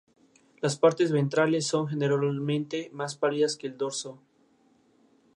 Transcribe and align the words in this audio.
Las 0.61 0.77
partes 0.77 1.11
ventrales 1.11 1.67
son 1.67 1.87
generalmente 1.87 2.89
más 2.91 3.15
pálidas 3.15 3.55
que 3.55 3.67
el 3.67 3.77
dorso. 3.77 4.19